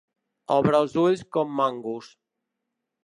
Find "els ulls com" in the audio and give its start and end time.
0.79-1.53